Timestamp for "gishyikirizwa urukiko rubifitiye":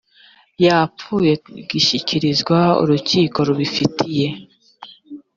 1.69-4.27